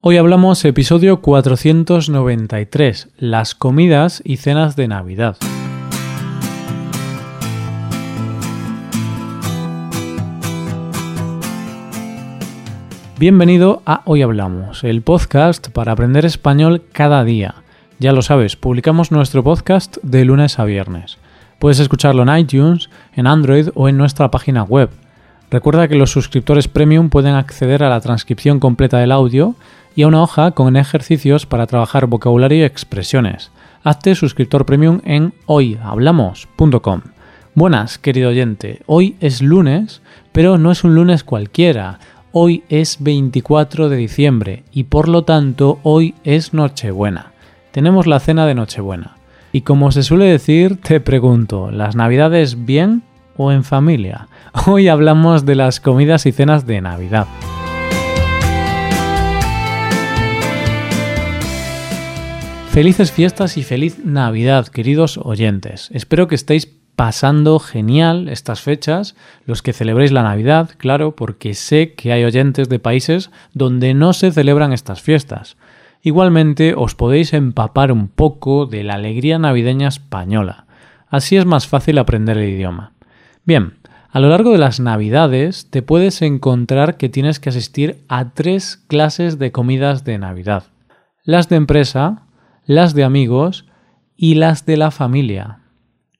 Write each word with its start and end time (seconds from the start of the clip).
Hoy 0.00 0.16
hablamos 0.16 0.64
episodio 0.64 1.20
493, 1.20 3.08
las 3.18 3.56
comidas 3.56 4.22
y 4.24 4.36
cenas 4.36 4.76
de 4.76 4.86
Navidad. 4.86 5.36
Bienvenido 13.18 13.82
a 13.86 14.02
Hoy 14.04 14.22
Hablamos, 14.22 14.84
el 14.84 15.02
podcast 15.02 15.70
para 15.70 15.90
aprender 15.90 16.24
español 16.24 16.84
cada 16.92 17.24
día. 17.24 17.56
Ya 17.98 18.12
lo 18.12 18.22
sabes, 18.22 18.54
publicamos 18.54 19.10
nuestro 19.10 19.42
podcast 19.42 19.96
de 20.04 20.24
lunes 20.24 20.60
a 20.60 20.64
viernes. 20.64 21.18
Puedes 21.58 21.80
escucharlo 21.80 22.22
en 22.22 22.38
iTunes, 22.38 22.88
en 23.16 23.26
Android 23.26 23.70
o 23.74 23.88
en 23.88 23.96
nuestra 23.96 24.30
página 24.30 24.62
web. 24.62 24.90
Recuerda 25.50 25.88
que 25.88 25.94
los 25.94 26.10
suscriptores 26.10 26.68
premium 26.68 27.08
pueden 27.08 27.34
acceder 27.34 27.82
a 27.82 27.88
la 27.88 28.00
transcripción 28.00 28.60
completa 28.60 28.98
del 28.98 29.12
audio 29.12 29.54
y 29.96 30.02
a 30.02 30.08
una 30.08 30.22
hoja 30.22 30.50
con 30.50 30.76
ejercicios 30.76 31.46
para 31.46 31.66
trabajar 31.66 32.06
vocabulario 32.06 32.58
y 32.58 32.62
expresiones. 32.64 33.50
Hazte 33.82 34.14
suscriptor 34.14 34.66
premium 34.66 35.00
en 35.04 35.32
hoyhablamos.com. 35.46 37.00
Buenas, 37.54 37.98
querido 37.98 38.28
oyente. 38.28 38.82
Hoy 38.86 39.16
es 39.20 39.40
lunes, 39.40 40.02
pero 40.32 40.58
no 40.58 40.70
es 40.70 40.84
un 40.84 40.94
lunes 40.94 41.24
cualquiera. 41.24 41.98
Hoy 42.32 42.62
es 42.68 42.98
24 43.00 43.88
de 43.88 43.96
diciembre 43.96 44.64
y 44.70 44.84
por 44.84 45.08
lo 45.08 45.24
tanto 45.24 45.80
hoy 45.82 46.14
es 46.24 46.52
Nochebuena. 46.52 47.32
Tenemos 47.72 48.06
la 48.06 48.20
cena 48.20 48.46
de 48.46 48.54
Nochebuena. 48.54 49.16
Y 49.50 49.62
como 49.62 49.90
se 49.92 50.02
suele 50.02 50.26
decir, 50.26 50.76
te 50.76 51.00
pregunto, 51.00 51.70
¿las 51.70 51.96
navidades 51.96 52.66
bien 52.66 53.02
o 53.38 53.50
en 53.50 53.64
familia? 53.64 54.28
Hoy 54.66 54.88
hablamos 54.88 55.46
de 55.46 55.54
las 55.54 55.80
comidas 55.80 56.26
y 56.26 56.32
cenas 56.32 56.66
de 56.66 56.82
Navidad. 56.82 57.26
Felices 62.70 63.10
fiestas 63.10 63.56
y 63.56 63.62
feliz 63.62 64.04
Navidad, 64.04 64.68
queridos 64.68 65.18
oyentes. 65.18 65.88
Espero 65.92 66.28
que 66.28 66.34
estéis 66.34 66.66
pasando 66.94 67.58
genial 67.60 68.28
estas 68.28 68.60
fechas, 68.60 69.16
los 69.46 69.62
que 69.62 69.72
celebréis 69.72 70.12
la 70.12 70.24
Navidad, 70.24 70.70
claro, 70.78 71.16
porque 71.16 71.54
sé 71.54 71.94
que 71.94 72.12
hay 72.12 72.24
oyentes 72.24 72.68
de 72.68 72.80
países 72.80 73.30
donde 73.54 73.94
no 73.94 74.12
se 74.12 74.32
celebran 74.32 74.72
estas 74.72 75.00
fiestas. 75.00 75.56
Igualmente 76.02 76.74
os 76.76 76.94
podéis 76.94 77.32
empapar 77.34 77.92
un 77.92 78.08
poco 78.08 78.66
de 78.66 78.84
la 78.84 78.94
alegría 78.94 79.38
navideña 79.38 79.88
española. 79.88 80.66
Así 81.08 81.36
es 81.36 81.46
más 81.46 81.66
fácil 81.66 81.98
aprender 81.98 82.36
el 82.36 82.50
idioma. 82.50 82.92
Bien, 83.48 83.78
a 84.10 84.20
lo 84.20 84.28
largo 84.28 84.52
de 84.52 84.58
las 84.58 84.78
Navidades 84.78 85.70
te 85.70 85.80
puedes 85.80 86.20
encontrar 86.20 86.98
que 86.98 87.08
tienes 87.08 87.40
que 87.40 87.48
asistir 87.48 88.04
a 88.06 88.34
tres 88.34 88.76
clases 88.88 89.38
de 89.38 89.52
comidas 89.52 90.04
de 90.04 90.18
Navidad. 90.18 90.64
Las 91.24 91.48
de 91.48 91.56
empresa, 91.56 92.26
las 92.66 92.92
de 92.92 93.04
amigos 93.04 93.64
y 94.18 94.34
las 94.34 94.66
de 94.66 94.76
la 94.76 94.90
familia. 94.90 95.60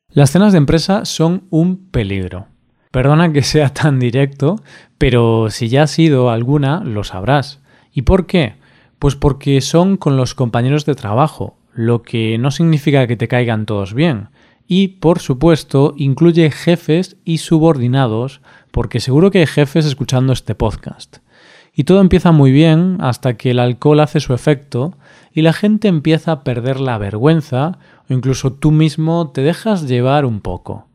Las 0.08 0.30
cenas 0.30 0.52
de 0.52 0.56
empresa 0.56 1.04
son 1.04 1.42
un 1.50 1.90
peligro. 1.90 2.46
Perdona 2.92 3.30
que 3.30 3.42
sea 3.42 3.68
tan 3.74 4.00
directo, 4.00 4.62
pero 4.96 5.50
si 5.50 5.68
ya 5.68 5.82
has 5.82 5.98
ido 5.98 6.30
alguna, 6.30 6.82
lo 6.82 7.04
sabrás. 7.04 7.60
¿Y 7.92 8.02
por 8.02 8.24
qué? 8.24 8.54
Pues 8.98 9.16
porque 9.16 9.60
son 9.60 9.98
con 9.98 10.16
los 10.16 10.34
compañeros 10.34 10.86
de 10.86 10.94
trabajo, 10.94 11.58
lo 11.74 12.00
que 12.00 12.38
no 12.38 12.50
significa 12.50 13.06
que 13.06 13.16
te 13.16 13.28
caigan 13.28 13.66
todos 13.66 13.92
bien. 13.92 14.28
Y, 14.70 14.88
por 14.88 15.18
supuesto, 15.18 15.94
incluye 15.96 16.50
jefes 16.50 17.16
y 17.24 17.38
subordinados, 17.38 18.42
porque 18.70 19.00
seguro 19.00 19.30
que 19.30 19.38
hay 19.38 19.46
jefes 19.46 19.86
escuchando 19.86 20.34
este 20.34 20.54
podcast. 20.54 21.16
Y 21.74 21.84
todo 21.84 22.00
empieza 22.00 22.32
muy 22.32 22.52
bien 22.52 22.98
hasta 23.00 23.38
que 23.38 23.52
el 23.52 23.60
alcohol 23.60 24.00
hace 24.00 24.20
su 24.20 24.34
efecto 24.34 24.94
y 25.32 25.42
la 25.42 25.52
gente 25.52 25.88
empieza 25.88 26.32
a 26.32 26.44
perder 26.44 26.80
la 26.80 26.98
vergüenza 26.98 27.78
o 28.10 28.12
incluso 28.12 28.52
tú 28.52 28.70
mismo 28.70 29.30
te 29.30 29.40
dejas 29.40 29.88
llevar 29.88 30.26
un 30.26 30.40
poco. 30.40 30.86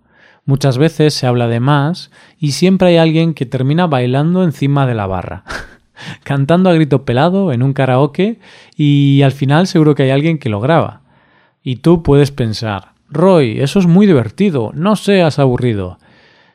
Muchas 0.46 0.78
veces 0.78 1.14
se 1.14 1.26
habla 1.26 1.48
de 1.48 1.62
más 1.62 2.12
y 2.38 2.52
siempre 2.52 2.90
hay 2.90 2.98
alguien 2.98 3.34
que 3.34 3.46
termina 3.46 3.88
bailando 3.88 4.44
encima 4.44 4.86
de 4.86 4.94
la 4.94 5.08
barra, 5.08 5.46
cantando 6.24 6.70
a 6.70 6.74
grito 6.74 7.06
pelado 7.06 7.54
en 7.54 7.64
un 7.64 7.74
karaoke 7.74 8.40
y 8.76 9.22
al 9.22 9.32
final 9.32 9.68
seguro 9.68 9.96
que 9.96 10.04
hay 10.04 10.10
alguien 10.12 10.38
que 10.38 10.50
lo 10.50 10.60
graba. 10.60 11.02
Y 11.64 11.78
tú 11.78 12.04
puedes 12.04 12.32
pensar, 12.32 12.93
Roy, 13.14 13.60
eso 13.60 13.80
es 13.80 13.88
muy 13.88 14.08
divertido, 14.08 14.72
no 14.74 14.96
seas 14.96 15.40
aburrido. 15.40 15.98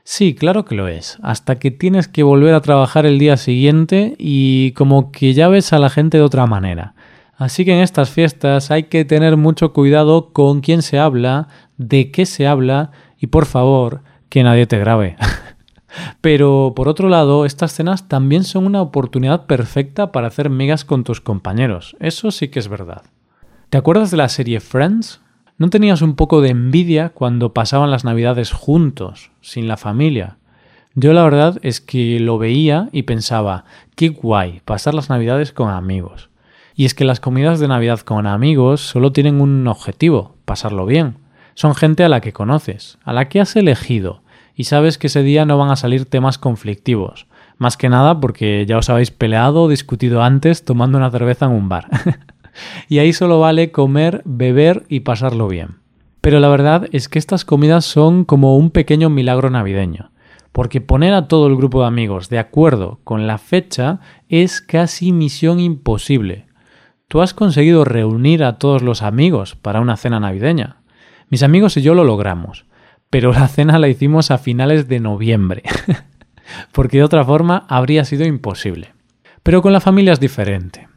Sí, 0.04 0.34
claro 0.34 0.64
que 0.64 0.74
lo 0.74 0.88
es, 0.88 1.18
hasta 1.22 1.58
que 1.58 1.70
tienes 1.70 2.08
que 2.08 2.22
volver 2.22 2.54
a 2.54 2.62
trabajar 2.62 3.04
el 3.04 3.18
día 3.18 3.36
siguiente 3.36 4.14
y 4.18 4.72
como 4.72 5.12
que 5.12 5.34
ya 5.34 5.48
ves 5.48 5.72
a 5.72 5.78
la 5.78 5.90
gente 5.90 6.16
de 6.16 6.24
otra 6.24 6.46
manera. 6.46 6.94
Así 7.36 7.64
que 7.64 7.72
en 7.72 7.80
estas 7.80 8.10
fiestas 8.10 8.70
hay 8.70 8.84
que 8.84 9.04
tener 9.04 9.36
mucho 9.36 9.72
cuidado 9.72 10.32
con 10.32 10.60
quién 10.60 10.82
se 10.82 10.98
habla, 10.98 11.48
de 11.76 12.10
qué 12.10 12.26
se 12.26 12.46
habla 12.46 12.90
y 13.18 13.28
por 13.28 13.46
favor 13.46 14.02
que 14.28 14.42
nadie 14.42 14.66
te 14.66 14.78
grabe. 14.78 15.16
Pero 16.20 16.72
por 16.74 16.88
otro 16.88 17.08
lado, 17.08 17.44
estas 17.44 17.72
cenas 17.72 18.08
también 18.08 18.44
son 18.44 18.66
una 18.66 18.82
oportunidad 18.82 19.46
perfecta 19.46 20.10
para 20.10 20.26
hacer 20.26 20.50
migas 20.50 20.84
con 20.84 21.04
tus 21.04 21.20
compañeros. 21.20 21.96
Eso 22.00 22.30
sí 22.30 22.48
que 22.48 22.58
es 22.58 22.68
verdad. 22.68 23.02
¿Te 23.70 23.78
acuerdas 23.78 24.10
de 24.10 24.16
la 24.16 24.28
serie 24.28 24.60
Friends? 24.60 25.20
¿No 25.58 25.70
tenías 25.70 26.02
un 26.02 26.14
poco 26.14 26.40
de 26.40 26.50
envidia 26.50 27.08
cuando 27.08 27.52
pasaban 27.52 27.90
las 27.90 28.04
navidades 28.04 28.52
juntos, 28.52 29.32
sin 29.40 29.66
la 29.66 29.76
familia? 29.76 30.36
Yo 30.94 31.12
la 31.12 31.24
verdad 31.24 31.58
es 31.62 31.80
que 31.80 32.20
lo 32.20 32.38
veía 32.38 32.88
y 32.92 33.02
pensaba, 33.02 33.64
qué 33.96 34.10
guay 34.10 34.60
pasar 34.64 34.94
las 34.94 35.10
navidades 35.10 35.50
con 35.50 35.70
amigos. 35.70 36.30
Y 36.76 36.84
es 36.84 36.94
que 36.94 37.04
las 37.04 37.18
comidas 37.18 37.58
de 37.58 37.66
Navidad 37.66 37.98
con 38.00 38.28
amigos 38.28 38.82
solo 38.82 39.10
tienen 39.10 39.40
un 39.40 39.66
objetivo, 39.66 40.36
pasarlo 40.44 40.86
bien. 40.86 41.16
Son 41.54 41.74
gente 41.74 42.04
a 42.04 42.08
la 42.08 42.20
que 42.20 42.32
conoces, 42.32 42.98
a 43.02 43.12
la 43.12 43.28
que 43.28 43.40
has 43.40 43.56
elegido, 43.56 44.22
y 44.54 44.64
sabes 44.64 44.96
que 44.96 45.08
ese 45.08 45.24
día 45.24 45.44
no 45.44 45.58
van 45.58 45.72
a 45.72 45.76
salir 45.76 46.04
temas 46.04 46.38
conflictivos. 46.38 47.26
Más 47.56 47.76
que 47.76 47.88
nada 47.88 48.20
porque 48.20 48.64
ya 48.64 48.78
os 48.78 48.90
habéis 48.90 49.10
peleado 49.10 49.64
o 49.64 49.68
discutido 49.68 50.22
antes 50.22 50.64
tomando 50.64 50.98
una 50.98 51.10
cerveza 51.10 51.46
en 51.46 51.52
un 51.52 51.68
bar. 51.68 51.88
y 52.88 52.98
ahí 52.98 53.12
solo 53.12 53.40
vale 53.40 53.70
comer, 53.70 54.22
beber 54.24 54.84
y 54.88 55.00
pasarlo 55.00 55.48
bien. 55.48 55.76
Pero 56.20 56.40
la 56.40 56.48
verdad 56.48 56.88
es 56.92 57.08
que 57.08 57.18
estas 57.18 57.44
comidas 57.44 57.84
son 57.84 58.24
como 58.24 58.56
un 58.56 58.70
pequeño 58.70 59.10
milagro 59.10 59.50
navideño 59.50 60.10
porque 60.58 60.80
poner 60.80 61.14
a 61.14 61.28
todo 61.28 61.46
el 61.46 61.56
grupo 61.56 61.82
de 61.82 61.86
amigos 61.86 62.28
de 62.28 62.40
acuerdo 62.40 62.98
con 63.04 63.28
la 63.28 63.38
fecha 63.38 64.00
es 64.28 64.60
casi 64.60 65.12
misión 65.12 65.60
imposible. 65.60 66.46
Tú 67.06 67.20
has 67.20 67.32
conseguido 67.32 67.84
reunir 67.84 68.42
a 68.42 68.58
todos 68.58 68.82
los 68.82 69.02
amigos 69.02 69.54
para 69.54 69.80
una 69.80 69.96
cena 69.96 70.18
navideña. 70.18 70.78
Mis 71.30 71.44
amigos 71.44 71.76
y 71.76 71.82
yo 71.82 71.94
lo 71.94 72.02
logramos, 72.02 72.66
pero 73.08 73.32
la 73.32 73.46
cena 73.48 73.78
la 73.78 73.88
hicimos 73.88 74.30
a 74.30 74.38
finales 74.38 74.88
de 74.88 74.98
noviembre, 74.98 75.62
porque 76.72 76.98
de 76.98 77.04
otra 77.04 77.24
forma 77.24 77.64
habría 77.68 78.04
sido 78.04 78.26
imposible. 78.26 78.94
Pero 79.44 79.62
con 79.62 79.72
la 79.72 79.80
familia 79.80 80.12
es 80.12 80.18
diferente. 80.20 80.88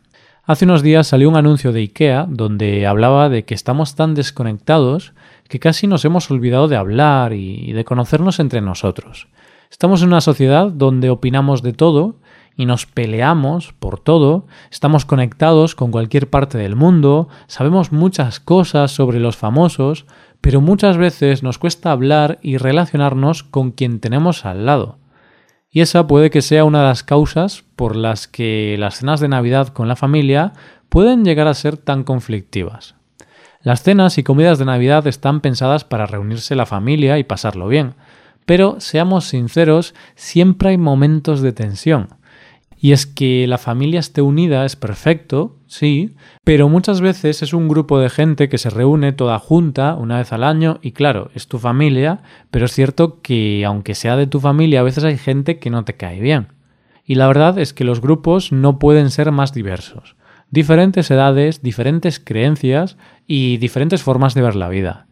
Hace 0.51 0.65
unos 0.65 0.83
días 0.83 1.07
salió 1.07 1.29
un 1.29 1.37
anuncio 1.37 1.71
de 1.71 1.79
IKEA 1.79 2.25
donde 2.27 2.85
hablaba 2.85 3.29
de 3.29 3.45
que 3.45 3.53
estamos 3.53 3.95
tan 3.95 4.15
desconectados 4.15 5.13
que 5.47 5.61
casi 5.61 5.87
nos 5.87 6.03
hemos 6.03 6.29
olvidado 6.29 6.67
de 6.67 6.75
hablar 6.75 7.31
y 7.31 7.71
de 7.71 7.85
conocernos 7.85 8.37
entre 8.41 8.59
nosotros. 8.59 9.29
Estamos 9.71 10.01
en 10.01 10.09
una 10.09 10.19
sociedad 10.19 10.67
donde 10.67 11.09
opinamos 11.09 11.61
de 11.61 11.71
todo 11.71 12.17
y 12.57 12.65
nos 12.65 12.85
peleamos 12.85 13.71
por 13.79 14.01
todo, 14.01 14.45
estamos 14.69 15.05
conectados 15.05 15.73
con 15.73 15.89
cualquier 15.89 16.29
parte 16.29 16.57
del 16.57 16.75
mundo, 16.75 17.29
sabemos 17.47 17.93
muchas 17.93 18.41
cosas 18.41 18.91
sobre 18.91 19.21
los 19.21 19.37
famosos, 19.37 20.05
pero 20.41 20.59
muchas 20.59 20.97
veces 20.97 21.43
nos 21.43 21.59
cuesta 21.59 21.93
hablar 21.93 22.39
y 22.41 22.57
relacionarnos 22.57 23.43
con 23.43 23.71
quien 23.71 24.01
tenemos 24.01 24.45
al 24.45 24.65
lado. 24.65 24.97
Y 25.73 25.79
esa 25.79 26.05
puede 26.05 26.29
que 26.29 26.41
sea 26.41 26.65
una 26.65 26.81
de 26.81 26.87
las 26.87 27.03
causas 27.03 27.63
por 27.77 27.95
las 27.95 28.27
que 28.27 28.75
las 28.77 28.97
cenas 28.97 29.21
de 29.21 29.29
Navidad 29.29 29.69
con 29.69 29.87
la 29.87 29.95
familia 29.95 30.51
pueden 30.89 31.23
llegar 31.23 31.47
a 31.47 31.53
ser 31.53 31.77
tan 31.77 32.03
conflictivas. 32.03 32.95
Las 33.61 33.81
cenas 33.81 34.17
y 34.17 34.23
comidas 34.23 34.59
de 34.59 34.65
Navidad 34.65 35.07
están 35.07 35.39
pensadas 35.39 35.85
para 35.85 36.07
reunirse 36.07 36.55
la 36.55 36.65
familia 36.65 37.19
y 37.19 37.23
pasarlo 37.23 37.69
bien, 37.69 37.93
pero 38.45 38.81
seamos 38.81 39.25
sinceros, 39.25 39.95
siempre 40.15 40.69
hay 40.69 40.77
momentos 40.77 41.41
de 41.41 41.53
tensión. 41.53 42.09
Y 42.83 42.93
es 42.93 43.05
que 43.05 43.45
la 43.45 43.59
familia 43.59 43.99
esté 43.99 44.23
unida 44.23 44.65
es 44.65 44.75
perfecto, 44.75 45.55
sí, 45.67 46.15
pero 46.43 46.67
muchas 46.67 46.99
veces 46.99 47.43
es 47.43 47.53
un 47.53 47.67
grupo 47.67 47.99
de 47.99 48.09
gente 48.09 48.49
que 48.49 48.57
se 48.57 48.71
reúne 48.71 49.13
toda 49.13 49.37
junta 49.37 49.93
una 49.93 50.17
vez 50.17 50.33
al 50.33 50.43
año 50.43 50.79
y 50.81 50.93
claro, 50.93 51.29
es 51.35 51.47
tu 51.47 51.59
familia, 51.59 52.23
pero 52.49 52.65
es 52.65 52.71
cierto 52.71 53.21
que 53.21 53.63
aunque 53.65 53.93
sea 53.93 54.17
de 54.17 54.25
tu 54.25 54.39
familia, 54.39 54.79
a 54.79 54.83
veces 54.83 55.03
hay 55.03 55.19
gente 55.19 55.59
que 55.59 55.69
no 55.69 55.85
te 55.85 55.93
cae 55.93 56.19
bien. 56.19 56.47
Y 57.05 57.15
la 57.15 57.27
verdad 57.27 57.59
es 57.59 57.71
que 57.71 57.83
los 57.83 58.01
grupos 58.01 58.51
no 58.51 58.79
pueden 58.79 59.11
ser 59.11 59.31
más 59.31 59.53
diversos. 59.53 60.15
Diferentes 60.49 61.11
edades, 61.11 61.61
diferentes 61.61 62.19
creencias 62.19 62.97
y 63.27 63.57
diferentes 63.57 64.01
formas 64.01 64.33
de 64.33 64.41
ver 64.41 64.55
la 64.55 64.69
vida. 64.69 65.05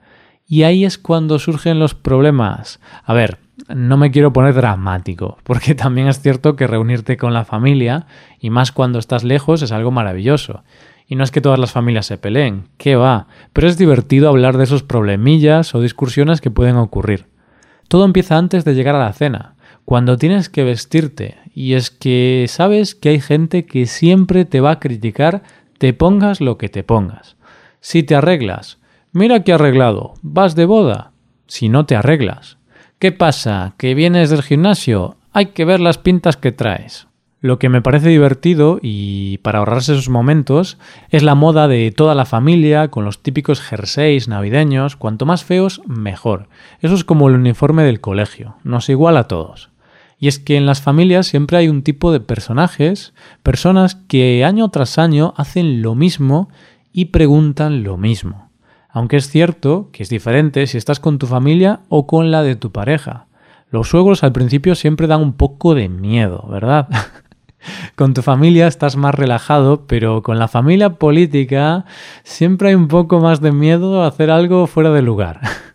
Y 0.47 0.63
ahí 0.63 0.85
es 0.85 0.97
cuando 0.97 1.37
surgen 1.37 1.77
los 1.77 1.93
problemas. 1.93 2.79
A 3.03 3.13
ver, 3.13 3.37
no 3.67 3.97
me 3.97 4.11
quiero 4.11 4.33
poner 4.33 4.53
dramático, 4.53 5.37
porque 5.43 5.75
también 5.75 6.07
es 6.07 6.21
cierto 6.21 6.55
que 6.55 6.67
reunirte 6.67 7.17
con 7.17 7.33
la 7.33 7.45
familia, 7.45 8.07
y 8.39 8.49
más 8.49 8.71
cuando 8.71 8.99
estás 8.99 9.23
lejos, 9.23 9.61
es 9.61 9.71
algo 9.71 9.91
maravilloso. 9.91 10.63
Y 11.07 11.15
no 11.15 11.23
es 11.23 11.31
que 11.31 11.41
todas 11.41 11.59
las 11.59 11.71
familias 11.71 12.05
se 12.05 12.17
peleen, 12.17 12.69
qué 12.77 12.95
va, 12.95 13.27
pero 13.51 13.67
es 13.67 13.77
divertido 13.77 14.29
hablar 14.29 14.57
de 14.57 14.63
esos 14.65 14.83
problemillas 14.83 15.73
o 15.73 15.81
discusiones 15.81 16.39
que 16.39 16.51
pueden 16.51 16.75
ocurrir. 16.75 17.25
Todo 17.87 18.05
empieza 18.05 18.37
antes 18.37 18.63
de 18.65 18.75
llegar 18.75 18.95
a 18.95 18.99
la 18.99 19.13
cena, 19.13 19.55
cuando 19.85 20.17
tienes 20.17 20.49
que 20.49 20.63
vestirte, 20.63 21.37
y 21.55 21.73
es 21.73 21.89
que 21.89 22.45
sabes 22.47 22.93
que 22.93 23.09
hay 23.09 23.19
gente 23.19 23.65
que 23.65 23.87
siempre 23.87 24.45
te 24.45 24.61
va 24.61 24.71
a 24.71 24.79
criticar 24.79 25.41
te 25.79 25.93
pongas 25.93 26.41
lo 26.41 26.57
que 26.57 26.69
te 26.69 26.83
pongas. 26.83 27.37
Si 27.79 28.03
te 28.03 28.13
arreglas, 28.13 28.77
mira 29.13 29.43
que 29.43 29.53
arreglado, 29.53 30.13
vas 30.21 30.53
de 30.55 30.65
boda. 30.65 31.13
Si 31.47 31.69
no 31.69 31.85
te 31.87 31.95
arreglas, 31.95 32.58
¿qué 32.99 33.13
pasa? 33.13 33.73
¿Que 33.77 33.95
vienes 33.95 34.29
del 34.29 34.43
gimnasio? 34.43 35.15
Hay 35.31 35.47
que 35.47 35.65
ver 35.65 35.79
las 35.79 35.97
pintas 35.97 36.35
que 36.35 36.51
traes. 36.51 37.07
Lo 37.41 37.57
que 37.57 37.69
me 37.69 37.81
parece 37.81 38.09
divertido 38.09 38.79
y 38.81 39.37
para 39.37 39.59
ahorrarse 39.59 39.93
esos 39.93 40.09
momentos 40.09 40.77
es 41.09 41.23
la 41.23 41.35
moda 41.35 41.69
de 41.69 41.91
toda 41.91 42.13
la 42.13 42.25
familia 42.25 42.89
con 42.89 43.05
los 43.05 43.23
típicos 43.23 43.61
jerseys 43.61 44.27
navideños, 44.27 44.97
cuanto 44.97 45.25
más 45.25 45.45
feos 45.45 45.81
mejor. 45.87 46.49
Eso 46.81 46.95
es 46.95 47.05
como 47.05 47.29
el 47.29 47.35
uniforme 47.35 47.83
del 47.83 48.01
colegio, 48.01 48.57
nos 48.65 48.89
iguala 48.89 49.21
a 49.21 49.27
todos. 49.29 49.69
Y 50.19 50.27
es 50.27 50.37
que 50.37 50.57
en 50.57 50.65
las 50.65 50.81
familias 50.81 51.27
siempre 51.27 51.57
hay 51.57 51.69
un 51.69 51.81
tipo 51.81 52.11
de 52.11 52.19
personajes, 52.19 53.13
personas 53.41 53.95
que 53.95 54.43
año 54.43 54.67
tras 54.67 54.97
año 54.97 55.33
hacen 55.37 55.81
lo 55.81 55.95
mismo 55.95 56.49
y 56.91 57.05
preguntan 57.05 57.83
lo 57.83 57.95
mismo. 57.95 58.48
Aunque 58.89 59.17
es 59.17 59.29
cierto 59.29 59.89
que 59.91 60.03
es 60.03 60.09
diferente 60.09 60.65
si 60.67 60.77
estás 60.77 60.99
con 60.99 61.19
tu 61.19 61.27
familia 61.27 61.81
o 61.89 62.07
con 62.07 62.31
la 62.31 62.43
de 62.43 62.55
tu 62.55 62.71
pareja. 62.71 63.27
Los 63.69 63.89
suegros 63.89 64.23
al 64.23 64.31
principio 64.31 64.73
siempre 64.73 65.07
dan 65.07 65.21
un 65.21 65.33
poco 65.33 65.75
de 65.75 65.89
miedo, 65.89 66.47
¿verdad? 66.49 66.87
Con 67.95 68.13
tu 68.13 68.21
familia 68.21 68.67
estás 68.67 68.95
más 68.95 69.13
relajado, 69.13 69.85
pero 69.85 70.23
con 70.23 70.39
la 70.39 70.47
familia 70.47 70.91
política 70.91 71.83
siempre 72.23 72.69
hay 72.69 72.75
un 72.75 72.87
poco 72.87 73.19
más 73.19 73.41
de 73.41 73.51
miedo 73.51 74.01
a 74.01 74.07
hacer 74.07 74.31
algo 74.31 74.65
fuera 74.65 74.91
de 74.91 75.01
lugar. 75.01 75.41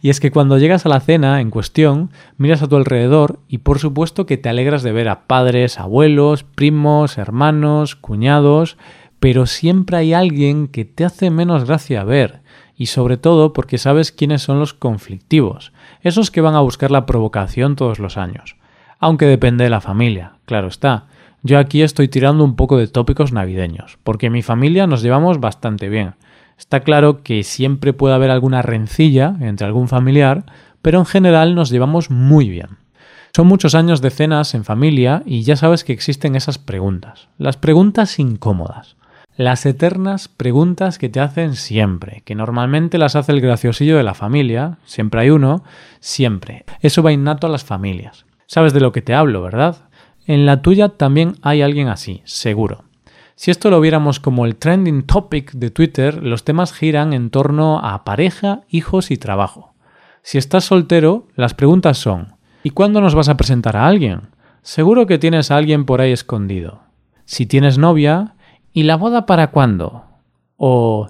Y 0.00 0.10
es 0.10 0.20
que 0.20 0.30
cuando 0.30 0.58
llegas 0.58 0.86
a 0.86 0.88
la 0.88 1.00
cena 1.00 1.40
en 1.40 1.50
cuestión, 1.50 2.10
miras 2.36 2.62
a 2.62 2.68
tu 2.68 2.76
alrededor 2.76 3.40
y 3.48 3.58
por 3.58 3.80
supuesto 3.80 4.24
que 4.24 4.36
te 4.36 4.48
alegras 4.48 4.84
de 4.84 4.92
ver 4.92 5.08
a 5.08 5.26
padres, 5.26 5.80
abuelos, 5.80 6.44
primos, 6.44 7.18
hermanos, 7.18 7.96
cuñados, 7.96 8.76
pero 9.26 9.46
siempre 9.46 9.96
hay 9.96 10.12
alguien 10.12 10.68
que 10.68 10.84
te 10.84 11.04
hace 11.04 11.32
menos 11.32 11.64
gracia 11.64 12.04
ver, 12.04 12.42
y 12.76 12.86
sobre 12.86 13.16
todo 13.16 13.52
porque 13.52 13.76
sabes 13.76 14.12
quiénes 14.12 14.42
son 14.42 14.60
los 14.60 14.72
conflictivos, 14.72 15.72
esos 16.00 16.30
que 16.30 16.40
van 16.40 16.54
a 16.54 16.60
buscar 16.60 16.92
la 16.92 17.06
provocación 17.06 17.74
todos 17.74 17.98
los 17.98 18.18
años 18.18 18.54
aunque 18.98 19.26
depende 19.26 19.64
de 19.64 19.70
la 19.70 19.80
familia, 19.80 20.34
claro 20.44 20.68
está. 20.68 21.04
Yo 21.42 21.58
aquí 21.58 21.82
estoy 21.82 22.08
tirando 22.08 22.44
un 22.44 22.56
poco 22.56 22.76
de 22.78 22.88
tópicos 22.88 23.32
navideños, 23.32 23.98
porque 24.02 24.30
mi 24.30 24.42
familia 24.42 24.86
nos 24.86 25.02
llevamos 25.02 25.38
bastante 25.38 25.88
bien. 25.88 26.14
Está 26.58 26.80
claro 26.80 27.22
que 27.22 27.42
siempre 27.42 27.92
puede 27.92 28.14
haber 28.14 28.30
alguna 28.30 28.62
rencilla 28.62 29.36
entre 29.40 29.66
algún 29.66 29.88
familiar, 29.88 30.44
pero 30.82 30.98
en 30.98 31.06
general 31.06 31.54
nos 31.54 31.70
llevamos 31.70 32.10
muy 32.10 32.48
bien. 32.48 32.78
Son 33.34 33.46
muchos 33.46 33.74
años 33.74 34.00
de 34.00 34.10
cenas 34.10 34.54
en 34.54 34.64
familia 34.64 35.22
y 35.26 35.42
ya 35.42 35.56
sabes 35.56 35.84
que 35.84 35.92
existen 35.92 36.36
esas 36.36 36.56
preguntas, 36.58 37.28
las 37.36 37.58
preguntas 37.58 38.18
incómodas, 38.18 38.96
las 39.36 39.66
eternas 39.66 40.28
preguntas 40.28 40.98
que 40.98 41.08
te 41.08 41.20
hacen 41.20 41.54
siempre, 41.54 42.22
que 42.24 42.34
normalmente 42.34 42.98
las 42.98 43.16
hace 43.16 43.32
el 43.32 43.40
graciosillo 43.40 43.96
de 43.96 44.02
la 44.02 44.14
familia, 44.14 44.78
siempre 44.84 45.20
hay 45.20 45.30
uno, 45.30 45.62
siempre. 46.00 46.64
Eso 46.80 47.02
va 47.02 47.12
innato 47.12 47.46
a 47.46 47.50
las 47.50 47.64
familias. 47.64 48.24
Sabes 48.46 48.72
de 48.72 48.80
lo 48.80 48.92
que 48.92 49.02
te 49.02 49.14
hablo, 49.14 49.42
¿verdad? 49.42 49.88
En 50.26 50.46
la 50.46 50.62
tuya 50.62 50.88
también 50.88 51.34
hay 51.42 51.62
alguien 51.62 51.88
así, 51.88 52.22
seguro. 52.24 52.84
Si 53.34 53.50
esto 53.50 53.68
lo 53.68 53.80
viéramos 53.80 54.20
como 54.20 54.46
el 54.46 54.56
trending 54.56 55.02
topic 55.02 55.52
de 55.52 55.70
Twitter, 55.70 56.22
los 56.22 56.44
temas 56.44 56.72
giran 56.72 57.12
en 57.12 57.28
torno 57.28 57.78
a 57.80 58.04
pareja, 58.04 58.62
hijos 58.70 59.10
y 59.10 59.18
trabajo. 59.18 59.74
Si 60.22 60.38
estás 60.38 60.64
soltero, 60.64 61.28
las 61.36 61.52
preguntas 61.52 61.98
son 61.98 62.36
¿y 62.62 62.70
cuándo 62.70 63.02
nos 63.02 63.14
vas 63.14 63.28
a 63.28 63.36
presentar 63.36 63.76
a 63.76 63.86
alguien? 63.86 64.22
Seguro 64.62 65.06
que 65.06 65.18
tienes 65.18 65.50
a 65.50 65.56
alguien 65.56 65.84
por 65.84 66.00
ahí 66.00 66.12
escondido. 66.12 66.80
Si 67.26 67.44
tienes 67.44 67.76
novia, 67.76 68.35
¿y 68.76 68.82
la 68.82 68.96
boda 68.98 69.24
para 69.24 69.52
cuándo? 69.52 70.04
O 70.58 71.08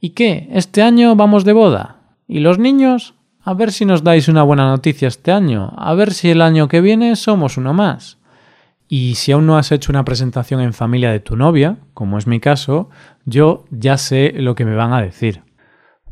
¿y 0.00 0.10
qué? 0.10 0.50
¿Este 0.52 0.82
año 0.82 1.16
vamos 1.16 1.46
de 1.46 1.54
boda? 1.54 1.96
¿Y 2.28 2.40
los 2.40 2.58
niños? 2.58 3.14
A 3.40 3.54
ver 3.54 3.72
si 3.72 3.86
nos 3.86 4.04
dais 4.04 4.28
una 4.28 4.42
buena 4.42 4.68
noticia 4.68 5.08
este 5.08 5.32
año, 5.32 5.72
a 5.78 5.94
ver 5.94 6.12
si 6.12 6.28
el 6.28 6.42
año 6.42 6.68
que 6.68 6.82
viene 6.82 7.16
somos 7.16 7.56
uno 7.56 7.72
más. 7.72 8.18
Y 8.86 9.14
si 9.14 9.32
aún 9.32 9.46
no 9.46 9.56
has 9.56 9.72
hecho 9.72 9.90
una 9.90 10.04
presentación 10.04 10.60
en 10.60 10.74
familia 10.74 11.10
de 11.10 11.20
tu 11.20 11.36
novia, 11.36 11.78
como 11.94 12.18
es 12.18 12.26
mi 12.26 12.38
caso, 12.38 12.90
yo 13.24 13.64
ya 13.70 13.96
sé 13.96 14.34
lo 14.36 14.54
que 14.54 14.66
me 14.66 14.76
van 14.76 14.92
a 14.92 15.00
decir. 15.00 15.42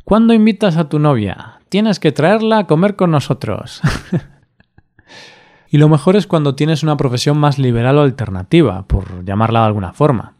¿Cuándo 0.04 0.32
invitas 0.32 0.78
a 0.78 0.88
tu 0.88 0.98
novia? 0.98 1.60
Tienes 1.68 2.00
que 2.00 2.12
traerla 2.12 2.60
a 2.60 2.66
comer 2.66 2.96
con 2.96 3.10
nosotros. 3.10 3.82
y 5.68 5.76
lo 5.76 5.90
mejor 5.90 6.16
es 6.16 6.26
cuando 6.26 6.54
tienes 6.54 6.82
una 6.82 6.96
profesión 6.96 7.36
más 7.36 7.58
liberal 7.58 7.98
o 7.98 8.02
alternativa, 8.02 8.86
por 8.86 9.22
llamarla 9.26 9.60
de 9.60 9.66
alguna 9.66 9.92
forma. 9.92 10.34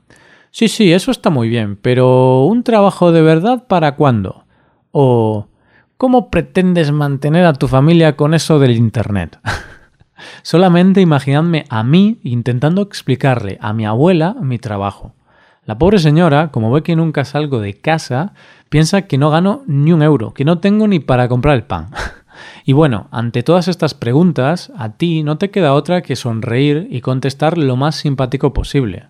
Sí, 0.57 0.69
sí, 0.69 0.93
eso 0.93 1.11
está 1.11 1.31
muy 1.31 1.49
bien, 1.49 1.75
pero 1.75 2.45
¿un 2.45 2.63
trabajo 2.63 3.11
de 3.11 3.23
verdad 3.23 3.67
para 3.67 3.97
cuándo? 3.97 4.45
O 4.93 5.49
¿Cómo 5.97 6.31
pretendes 6.31 6.93
mantener 6.93 7.45
a 7.45 7.55
tu 7.55 7.67
familia 7.67 8.15
con 8.15 8.35
eso 8.35 8.61
del 8.61 8.77
Internet? 8.77 9.41
Solamente 10.43 11.01
imaginadme 11.01 11.65
a 11.71 11.83
mí 11.83 12.21
intentando 12.23 12.83
explicarle 12.83 13.59
a 13.61 13.73
mi 13.73 13.85
abuela 13.85 14.37
mi 14.41 14.61
trabajo. 14.61 15.17
La 15.65 15.77
pobre 15.77 15.99
señora, 15.99 16.53
como 16.53 16.71
ve 16.71 16.85
que 16.85 16.95
nunca 16.95 17.25
salgo 17.25 17.59
de 17.59 17.75
casa, 17.75 18.33
piensa 18.69 19.03
que 19.03 19.19
no 19.19 19.31
gano 19.31 19.65
ni 19.67 19.93
un 19.93 20.05
euro, 20.05 20.35
que 20.35 20.45
no 20.45 20.61
tengo 20.61 20.87
ni 20.87 21.01
para 21.01 21.27
comprar 21.27 21.57
el 21.57 21.65
pan. 21.65 21.89
y 22.65 22.75
bueno, 22.75 23.09
ante 23.11 23.43
todas 23.43 23.67
estas 23.67 23.95
preguntas, 23.95 24.71
a 24.79 24.91
ti 24.91 25.25
no 25.25 25.37
te 25.37 25.51
queda 25.51 25.75
otra 25.75 26.03
que 26.03 26.15
sonreír 26.15 26.87
y 26.93 27.01
contestar 27.01 27.59
lo 27.59 27.75
más 27.75 27.97
simpático 27.97 28.53
posible. 28.53 29.09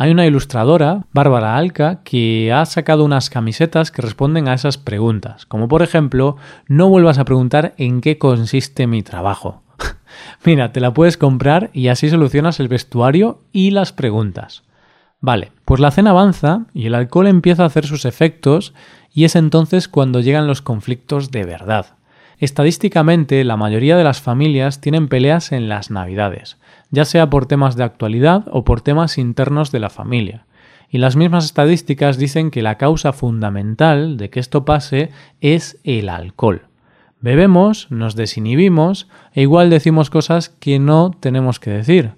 Hay 0.00 0.12
una 0.12 0.26
ilustradora, 0.26 1.06
Bárbara 1.12 1.56
Alca, 1.56 2.04
que 2.04 2.52
ha 2.52 2.64
sacado 2.66 3.04
unas 3.04 3.30
camisetas 3.30 3.90
que 3.90 4.00
responden 4.00 4.46
a 4.46 4.54
esas 4.54 4.78
preguntas, 4.78 5.44
como 5.44 5.66
por 5.66 5.82
ejemplo, 5.82 6.36
no 6.68 6.88
vuelvas 6.88 7.18
a 7.18 7.24
preguntar 7.24 7.74
en 7.78 8.00
qué 8.00 8.16
consiste 8.16 8.86
mi 8.86 9.02
trabajo. 9.02 9.64
Mira, 10.44 10.70
te 10.70 10.78
la 10.78 10.94
puedes 10.94 11.16
comprar 11.16 11.70
y 11.72 11.88
así 11.88 12.08
solucionas 12.08 12.60
el 12.60 12.68
vestuario 12.68 13.40
y 13.50 13.72
las 13.72 13.92
preguntas. 13.92 14.62
Vale, 15.20 15.50
pues 15.64 15.80
la 15.80 15.90
cena 15.90 16.10
avanza 16.10 16.66
y 16.72 16.86
el 16.86 16.94
alcohol 16.94 17.26
empieza 17.26 17.64
a 17.64 17.66
hacer 17.66 17.84
sus 17.84 18.04
efectos 18.04 18.74
y 19.12 19.24
es 19.24 19.34
entonces 19.34 19.88
cuando 19.88 20.20
llegan 20.20 20.46
los 20.46 20.62
conflictos 20.62 21.32
de 21.32 21.44
verdad. 21.44 21.97
Estadísticamente, 22.38 23.42
la 23.42 23.56
mayoría 23.56 23.96
de 23.96 24.04
las 24.04 24.20
familias 24.20 24.80
tienen 24.80 25.08
peleas 25.08 25.50
en 25.50 25.68
las 25.68 25.90
Navidades, 25.90 26.56
ya 26.90 27.04
sea 27.04 27.30
por 27.30 27.46
temas 27.46 27.74
de 27.74 27.82
actualidad 27.82 28.44
o 28.52 28.64
por 28.64 28.80
temas 28.80 29.18
internos 29.18 29.72
de 29.72 29.80
la 29.80 29.90
familia. 29.90 30.46
Y 30.88 30.98
las 30.98 31.16
mismas 31.16 31.44
estadísticas 31.44 32.16
dicen 32.16 32.52
que 32.52 32.62
la 32.62 32.78
causa 32.78 33.12
fundamental 33.12 34.16
de 34.16 34.30
que 34.30 34.38
esto 34.38 34.64
pase 34.64 35.10
es 35.40 35.80
el 35.82 36.08
alcohol. 36.08 36.62
Bebemos, 37.20 37.90
nos 37.90 38.14
desinhibimos 38.14 39.08
e 39.34 39.42
igual 39.42 39.68
decimos 39.68 40.08
cosas 40.08 40.48
que 40.48 40.78
no 40.78 41.10
tenemos 41.18 41.58
que 41.58 41.70
decir. 41.70 42.12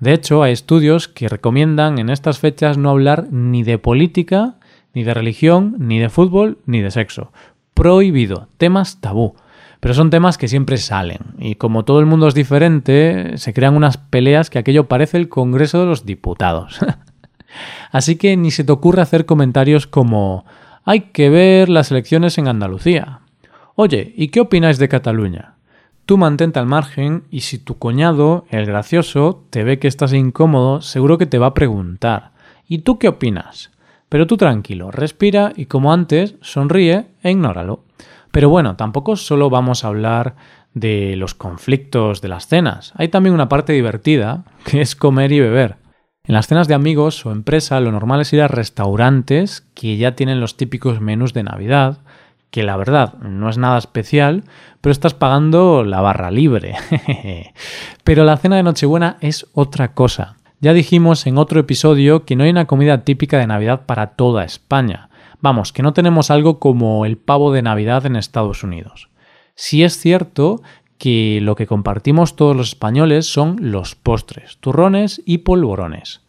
De 0.00 0.14
hecho, 0.14 0.42
hay 0.42 0.52
estudios 0.52 1.08
que 1.08 1.28
recomiendan 1.28 1.98
en 1.98 2.08
estas 2.08 2.38
fechas 2.38 2.78
no 2.78 2.88
hablar 2.88 3.26
ni 3.30 3.62
de 3.64 3.76
política, 3.76 4.54
ni 4.94 5.04
de 5.04 5.12
religión, 5.12 5.74
ni 5.78 5.98
de 5.98 6.08
fútbol, 6.08 6.58
ni 6.64 6.80
de 6.80 6.90
sexo. 6.90 7.32
Prohibido, 7.74 8.48
temas 8.56 9.02
tabú. 9.02 9.34
Pero 9.80 9.94
son 9.94 10.10
temas 10.10 10.38
que 10.38 10.48
siempre 10.48 10.76
salen. 10.76 11.18
Y 11.38 11.54
como 11.54 11.84
todo 11.84 12.00
el 12.00 12.06
mundo 12.06 12.28
es 12.28 12.34
diferente, 12.34 13.36
se 13.38 13.54
crean 13.54 13.76
unas 13.76 13.96
peleas 13.96 14.50
que 14.50 14.58
aquello 14.58 14.88
parece 14.88 15.16
el 15.18 15.28
Congreso 15.28 15.80
de 15.80 15.86
los 15.86 16.04
Diputados. 16.04 16.80
Así 17.92 18.16
que 18.16 18.36
ni 18.36 18.50
se 18.50 18.64
te 18.64 18.72
ocurre 18.72 19.02
hacer 19.02 19.24
comentarios 19.26 19.86
como 19.86 20.44
hay 20.84 21.00
que 21.12 21.30
ver 21.30 21.68
las 21.68 21.90
elecciones 21.90 22.38
en 22.38 22.48
Andalucía. 22.48 23.20
Oye, 23.74 24.12
¿y 24.16 24.28
qué 24.28 24.40
opináis 24.40 24.78
de 24.78 24.88
Cataluña? 24.88 25.54
Tú 26.04 26.16
mantente 26.16 26.58
al 26.58 26.66
margen 26.66 27.24
y 27.30 27.40
si 27.40 27.58
tu 27.58 27.76
cuñado, 27.76 28.46
el 28.48 28.64
gracioso, 28.64 29.44
te 29.50 29.62
ve 29.62 29.78
que 29.78 29.88
estás 29.88 30.14
incómodo, 30.14 30.80
seguro 30.80 31.18
que 31.18 31.26
te 31.26 31.38
va 31.38 31.48
a 31.48 31.54
preguntar. 31.54 32.30
¿Y 32.66 32.78
tú 32.78 32.98
qué 32.98 33.08
opinas? 33.08 33.70
Pero 34.08 34.26
tú 34.26 34.38
tranquilo, 34.38 34.90
respira 34.90 35.52
y 35.54 35.66
como 35.66 35.92
antes, 35.92 36.36
sonríe 36.40 37.08
e 37.22 37.30
ignóralo. 37.30 37.84
Pero 38.30 38.48
bueno, 38.48 38.76
tampoco 38.76 39.16
solo 39.16 39.50
vamos 39.50 39.84
a 39.84 39.88
hablar 39.88 40.36
de 40.74 41.16
los 41.16 41.34
conflictos 41.34 42.20
de 42.20 42.28
las 42.28 42.46
cenas. 42.46 42.92
Hay 42.96 43.08
también 43.08 43.34
una 43.34 43.48
parte 43.48 43.72
divertida, 43.72 44.44
que 44.64 44.80
es 44.80 44.96
comer 44.96 45.32
y 45.32 45.40
beber. 45.40 45.76
En 46.24 46.34
las 46.34 46.46
cenas 46.46 46.68
de 46.68 46.74
amigos 46.74 47.24
o 47.24 47.32
empresa 47.32 47.80
lo 47.80 47.90
normal 47.90 48.20
es 48.20 48.32
ir 48.34 48.42
a 48.42 48.48
restaurantes 48.48 49.66
que 49.74 49.96
ya 49.96 50.14
tienen 50.14 50.40
los 50.40 50.58
típicos 50.58 51.00
menús 51.00 51.32
de 51.32 51.42
Navidad, 51.42 51.98
que 52.50 52.62
la 52.62 52.76
verdad 52.76 53.14
no 53.14 53.48
es 53.48 53.56
nada 53.56 53.78
especial, 53.78 54.44
pero 54.80 54.92
estás 54.92 55.14
pagando 55.14 55.84
la 55.84 56.02
barra 56.02 56.30
libre. 56.30 56.74
pero 58.04 58.24
la 58.24 58.36
cena 58.36 58.56
de 58.56 58.62
Nochebuena 58.62 59.16
es 59.20 59.46
otra 59.54 59.94
cosa. 59.94 60.36
Ya 60.60 60.72
dijimos 60.72 61.26
en 61.26 61.38
otro 61.38 61.60
episodio 61.60 62.24
que 62.24 62.36
no 62.36 62.44
hay 62.44 62.50
una 62.50 62.66
comida 62.66 63.04
típica 63.04 63.38
de 63.38 63.46
Navidad 63.46 63.86
para 63.86 64.08
toda 64.08 64.44
España. 64.44 65.08
Vamos, 65.40 65.72
que 65.72 65.82
no 65.82 65.92
tenemos 65.92 66.30
algo 66.30 66.58
como 66.58 67.04
el 67.06 67.16
pavo 67.16 67.52
de 67.52 67.62
Navidad 67.62 68.06
en 68.06 68.16
Estados 68.16 68.64
Unidos. 68.64 69.08
Si 69.54 69.84
es 69.84 69.96
cierto 69.98 70.62
que 70.98 71.40
lo 71.40 71.54
que 71.54 71.66
compartimos 71.66 72.36
todos 72.36 72.56
los 72.56 72.68
españoles 72.68 73.26
son 73.26 73.56
los 73.60 73.94
postres, 73.94 74.58
turrones 74.58 75.22
y 75.24 75.38
polvorones. 75.38 76.22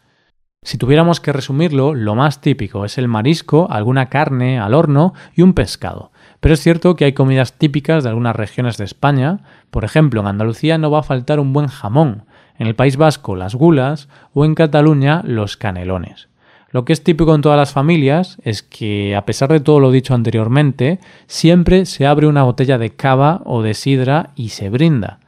Si 0.62 0.78
tuviéramos 0.78 1.20
que 1.22 1.34
resumirlo, 1.34 1.96
lo 1.96 2.16
más 2.16 2.42
típico 2.42 2.86
es 2.86 2.98
el 2.98 3.08
marisco, 3.08 3.68
alguna 3.72 4.10
carne 4.10 4.60
al 4.60 4.74
horno 4.74 5.14
y 5.34 5.42
un 5.42 5.54
pescado. 5.54 6.12
Pero 6.40 6.54
es 6.54 6.60
cierto 6.60 6.96
que 6.96 7.06
hay 7.06 7.14
comidas 7.14 7.54
típicas 7.54 8.04
de 8.04 8.10
algunas 8.10 8.36
regiones 8.36 8.78
de 8.78 8.86
España. 8.86 9.40
Por 9.72 9.86
ejemplo, 9.86 10.22
en 10.22 10.28
Andalucía 10.28 10.78
no 10.78 10.92
va 10.92 11.00
a 11.00 11.04
faltar 11.04 11.40
un 11.40 11.54
buen 11.54 11.68
jamón, 11.68 12.26
en 12.58 12.68
el 12.68 12.76
País 12.76 12.98
Vasco 12.98 13.36
las 13.36 13.56
gulas 13.56 14.10
o 14.34 14.46
en 14.46 14.54
Cataluña 14.54 15.22
los 15.24 15.56
canelones. 15.56 16.29
Lo 16.72 16.86
que 16.86 16.94
es 16.94 17.04
típico 17.04 17.34
en 17.34 17.42
todas 17.42 17.58
las 17.58 17.74
familias 17.74 18.38
es 18.44 18.62
que, 18.62 19.16
a 19.16 19.26
pesar 19.26 19.52
de 19.52 19.60
todo 19.60 19.80
lo 19.80 19.92
dicho 19.92 20.14
anteriormente, 20.14 21.00
siempre 21.26 21.86
se 21.86 22.06
abre 22.06 22.28
una 22.28 22.44
botella 22.44 22.78
de 22.78 22.92
cava 22.92 23.42
o 23.46 23.64
de 23.64 23.74
sidra 23.74 24.32
y 24.36 24.50
se 24.50 24.70
brinda. 24.70 25.20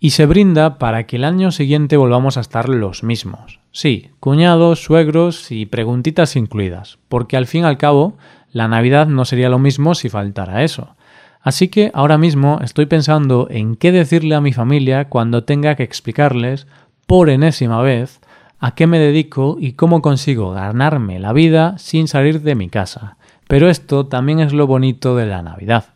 Y 0.00 0.10
se 0.10 0.26
brinda 0.26 0.78
para 0.78 1.06
que 1.06 1.16
el 1.16 1.24
año 1.24 1.50
siguiente 1.50 1.96
volvamos 1.96 2.36
a 2.36 2.40
estar 2.40 2.68
los 2.68 3.02
mismos. 3.02 3.60
Sí, 3.70 4.10
cuñados, 4.20 4.82
suegros 4.82 5.50
y 5.52 5.66
preguntitas 5.66 6.36
incluidas, 6.36 6.98
porque 7.08 7.36
al 7.36 7.46
fin 7.46 7.62
y 7.62 7.66
al 7.66 7.78
cabo 7.78 8.16
la 8.52 8.66
Navidad 8.66 9.06
no 9.06 9.24
sería 9.24 9.48
lo 9.48 9.58
mismo 9.58 9.94
si 9.94 10.08
faltara 10.08 10.64
eso. 10.64 10.96
Así 11.40 11.68
que 11.68 11.90
ahora 11.94 12.18
mismo 12.18 12.58
estoy 12.62 12.86
pensando 12.86 13.46
en 13.50 13.76
qué 13.76 13.92
decirle 13.92 14.34
a 14.34 14.40
mi 14.40 14.52
familia 14.52 15.08
cuando 15.08 15.44
tenga 15.44 15.76
que 15.76 15.84
explicarles, 15.84 16.66
por 17.06 17.30
enésima 17.30 17.80
vez, 17.80 18.20
a 18.58 18.74
qué 18.74 18.86
me 18.86 18.98
dedico 18.98 19.56
y 19.60 19.72
cómo 19.72 20.02
consigo 20.02 20.52
ganarme 20.52 21.18
la 21.18 21.32
vida 21.32 21.78
sin 21.78 22.08
salir 22.08 22.42
de 22.42 22.54
mi 22.54 22.68
casa. 22.68 23.16
Pero 23.46 23.68
esto 23.68 24.06
también 24.06 24.40
es 24.40 24.52
lo 24.52 24.66
bonito 24.66 25.16
de 25.16 25.26
la 25.26 25.42
Navidad. 25.42 25.86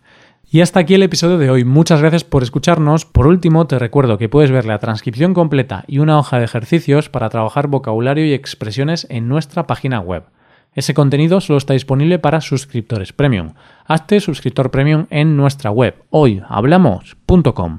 Y 0.51 0.61
hasta 0.61 0.81
aquí 0.81 0.93
el 0.93 1.03
episodio 1.03 1.39
de 1.39 1.49
hoy. 1.49 1.65
Muchas 1.65 2.01
gracias 2.01 2.25
por 2.25 2.43
escucharnos. 2.43 3.07
Por 3.07 3.27
último, 3.27 3.67
te 3.67 3.79
recuerdo 3.79 4.19
que 4.19 4.29
puedes 4.29 4.51
ver 4.51 4.67
la 4.67 4.79
transcripción 4.79 5.33
completa 5.33 5.85
y 5.87 5.99
una 5.99 6.19
hoja 6.19 6.39
de 6.39 6.45
ejercicios 6.45 7.09
para 7.09 7.31
trabajar 7.31 7.69
vocabulario 7.69 8.27
y 8.27 8.35
expresiones 8.35 9.07
en 9.09 9.29
nuestra 9.29 9.67
página 9.67 10.01
web. 10.01 10.25
Ese 10.75 10.93
contenido 10.93 11.41
solo 11.41 11.57
está 11.57 11.73
disponible 11.73 12.19
para 12.19 12.41
suscriptores 12.41 13.13
premium. 13.13 13.55
Hazte 13.87 14.21
suscriptor 14.21 14.71
premium 14.71 15.07
en 15.09 15.37
nuestra 15.37 15.71
web 15.71 16.03
hoyhablamos.com. 16.11 17.79